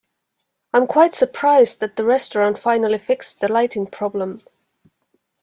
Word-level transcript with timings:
I 0.73 0.77
am 0.79 0.87
quite 0.87 1.13
surprised 1.13 1.79
that 1.79 1.95
the 1.95 2.03
restaurant 2.03 2.57
finally 2.57 2.97
fixed 2.97 3.39
the 3.39 3.47
lighting 3.47 3.85
problem. 3.85 4.41